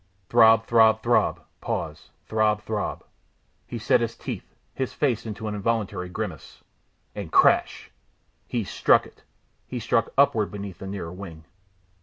[0.29, 3.03] Throb, throb, throb pause throb, throb
[3.67, 6.63] he set his teeth, his face into an involuntary grimace,
[7.13, 7.91] and crash!
[8.47, 9.21] He struck it!
[9.67, 11.43] He struck upward beneath the nearer wing.